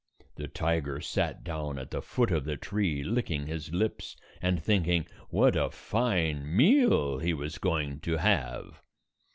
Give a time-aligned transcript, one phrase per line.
[0.35, 4.59] The tiger sat down at the foot of the tree, lick ing his lips, and
[4.59, 8.81] thinking what a fine meal he was going to have.